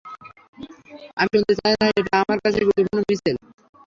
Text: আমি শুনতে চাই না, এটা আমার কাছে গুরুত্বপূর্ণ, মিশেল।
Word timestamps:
আমি 1.17 1.29
শুনতে 1.33 1.53
চাই 1.59 1.73
না, 1.73 1.85
এটা 1.91 2.13
আমার 2.23 2.37
কাছে 2.43 2.59
গুরুত্বপূর্ণ, 2.61 3.01
মিশেল। 3.09 3.35